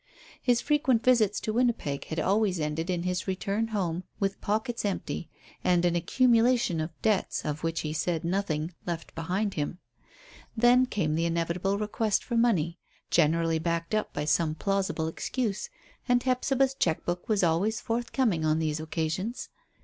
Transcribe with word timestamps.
His 0.41 0.61
frequent 0.61 1.03
visits 1.03 1.39
to 1.41 1.53
Winnipeg 1.53 2.05
had 2.05 2.19
always 2.19 2.59
ended 2.59 2.89
in 2.89 3.03
his 3.03 3.27
return 3.27 3.67
home 3.67 4.03
with 4.19 4.41
pockets 4.41 4.83
empty, 4.83 5.29
and 5.63 5.85
an 5.85 5.95
accumulation 5.95 6.81
of 6.81 6.99
debts, 7.03 7.45
of 7.45 7.61
which 7.63 7.81
he 7.81 7.93
said 7.93 8.23
nothing, 8.25 8.73
left 8.87 9.13
behind 9.13 9.53
him. 9.53 9.77
Then 10.57 10.87
came 10.87 11.13
the 11.13 11.25
inevitable 11.27 11.77
request 11.77 12.23
for 12.23 12.35
money, 12.35 12.79
generally 13.11 13.59
backed 13.59 13.93
up 13.93 14.11
by 14.11 14.25
some 14.25 14.55
plausible 14.55 15.07
excuse, 15.07 15.69
and 16.09 16.23
Hephzibah's 16.23 16.73
cheque 16.73 17.05
book 17.05 17.29
was 17.29 17.43
always 17.43 17.79
forthcoming 17.79 18.43
on 18.43 18.57
these 18.57 18.79
occasions. 18.79 19.49